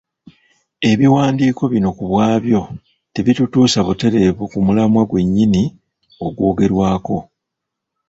Ebiwandiiko 0.91 1.63
bino 1.73 1.89
ku 1.97 2.03
bwabyo 2.11 2.61
tebitutuusa 3.13 3.79
butereevu 3.87 4.43
ku 4.51 4.57
mulamwa 4.65 5.01
gwennyini 5.09 5.63
ogwogerwako. 6.25 7.17